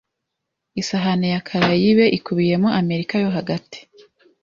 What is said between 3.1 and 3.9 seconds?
yo hagati